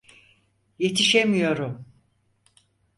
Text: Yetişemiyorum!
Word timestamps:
Yetişemiyorum! 0.79 1.85